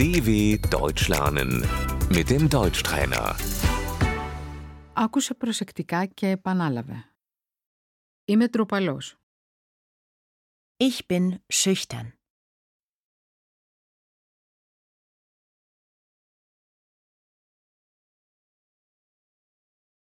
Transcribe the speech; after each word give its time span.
DW 0.00 0.28
Deutsch 0.70 1.08
lernen 1.08 1.50
mit 2.16 2.30
dem 2.30 2.48
Deutschtrainer. 2.48 3.34
Άκουσε 4.94 5.34
προσεκτικά 5.34 6.06
και 6.06 6.28
επανάλαβε. 6.28 7.14
Είμαι 8.24 8.48
τροπαλός. 8.48 9.16
Ich 10.76 10.98
bin 11.06 11.34
schüchtern. 11.52 12.12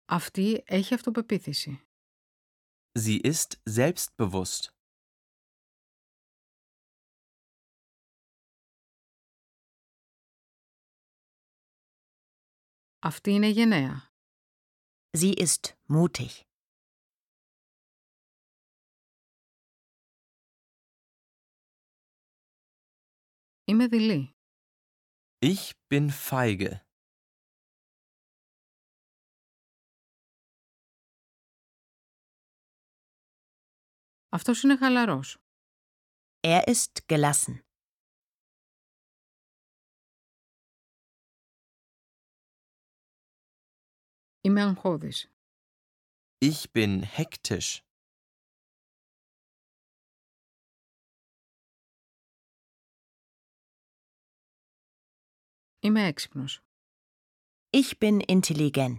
Αυτή 0.05 0.63
έχει 0.67 0.95
αυτοπεποίθηση. 0.95 1.81
Sie 2.99 3.21
ist 3.21 3.61
selbstbewusst. 3.65 4.75
Αυτή 13.01 13.31
είναι 13.31 13.47
γενναία. 13.47 14.11
Sie 15.19 15.35
ist 15.35 15.77
mutig. 15.89 16.43
Είμαι 23.65 23.87
δειλή. 23.87 24.37
Ich 25.39 25.71
bin 25.89 26.09
feige. 26.29 26.81
Αυτός 34.29 34.63
είναι 34.63 34.77
χαλαρός. 34.77 35.39
Er 36.41 36.63
ist 36.67 37.01
gelassen. 37.07 37.65
Είμαι 44.41 44.63
αγχώδης. 44.63 45.31
Ich 46.39 46.65
bin 46.75 47.03
hektisch. 47.17 47.81
Είμαι 55.81 56.07
έξυπνος. 56.07 56.61
Ich 57.71 57.99
bin 57.99 58.21
intelligent. 58.29 58.99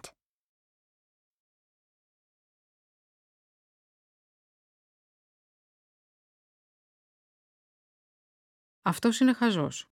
Αυτός 8.81 9.19
είναι 9.19 9.33
χαζός. 9.33 9.85